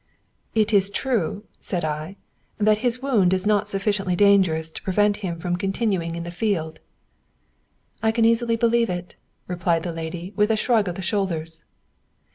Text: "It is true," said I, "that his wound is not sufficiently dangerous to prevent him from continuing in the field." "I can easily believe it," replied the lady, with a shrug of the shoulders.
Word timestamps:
"It 0.55 0.73
is 0.73 0.89
true," 0.89 1.43
said 1.59 1.85
I, 1.85 2.15
"that 2.57 2.79
his 2.79 3.03
wound 3.03 3.35
is 3.35 3.45
not 3.45 3.67
sufficiently 3.67 4.15
dangerous 4.15 4.71
to 4.71 4.81
prevent 4.81 5.17
him 5.17 5.37
from 5.39 5.55
continuing 5.57 6.15
in 6.15 6.23
the 6.23 6.31
field." 6.31 6.79
"I 8.01 8.11
can 8.11 8.25
easily 8.25 8.55
believe 8.55 8.89
it," 8.89 9.15
replied 9.45 9.83
the 9.83 9.93
lady, 9.93 10.33
with 10.35 10.49
a 10.49 10.57
shrug 10.57 10.87
of 10.87 10.95
the 10.95 11.03
shoulders. 11.03 11.65